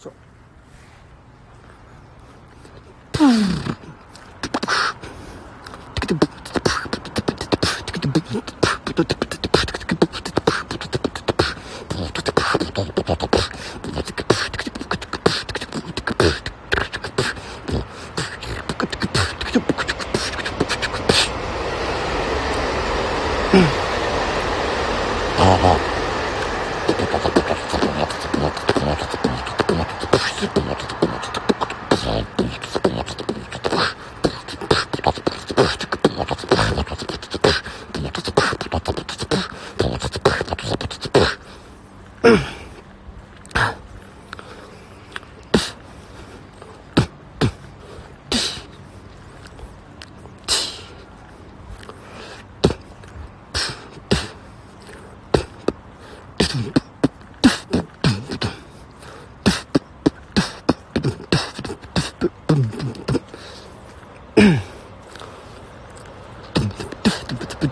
[0.00, 67.68] しょ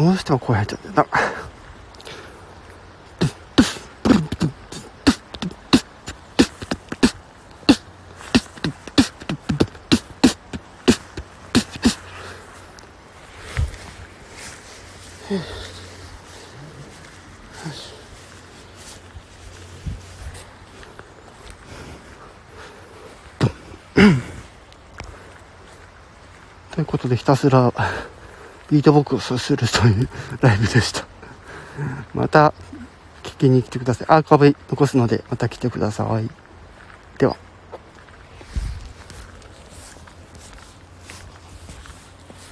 [0.00, 1.06] どうしても声入っちゃってた。
[26.70, 27.74] ということでひたすら
[28.70, 30.08] ビートボックスをするという
[30.40, 31.04] ライブでした。
[32.14, 32.54] また
[33.22, 34.06] 聞きに来てください。
[34.08, 36.30] アーカイブ残すのでまた来てください。